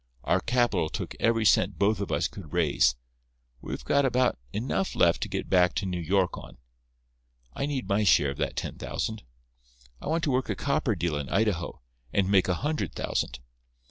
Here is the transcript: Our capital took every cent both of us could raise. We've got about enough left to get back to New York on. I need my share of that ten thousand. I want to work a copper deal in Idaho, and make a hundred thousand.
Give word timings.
Our 0.23 0.39
capital 0.39 0.89
took 0.89 1.13
every 1.19 1.45
cent 1.45 1.77
both 1.77 1.99
of 1.99 2.11
us 2.11 2.27
could 2.27 2.53
raise. 2.53 2.95
We've 3.61 3.85
got 3.85 4.03
about 4.03 4.39
enough 4.51 4.95
left 4.95 5.21
to 5.21 5.29
get 5.29 5.47
back 5.47 5.75
to 5.75 5.85
New 5.85 5.99
York 5.99 6.39
on. 6.39 6.57
I 7.53 7.67
need 7.67 7.87
my 7.87 8.03
share 8.03 8.31
of 8.31 8.37
that 8.37 8.55
ten 8.55 8.79
thousand. 8.79 9.21
I 10.01 10.07
want 10.07 10.23
to 10.23 10.31
work 10.31 10.49
a 10.49 10.55
copper 10.55 10.95
deal 10.95 11.17
in 11.17 11.29
Idaho, 11.29 11.81
and 12.11 12.31
make 12.31 12.47
a 12.47 12.55
hundred 12.55 12.95
thousand. 12.95 13.41